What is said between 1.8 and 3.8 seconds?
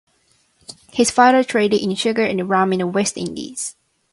sugar and rum in the West Indies.